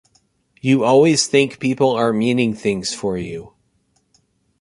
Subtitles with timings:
[0.61, 3.53] You always think people are meaning things for you.